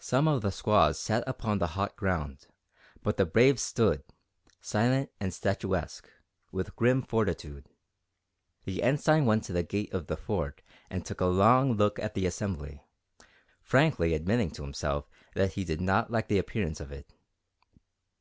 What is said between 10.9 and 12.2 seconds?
and took a long look at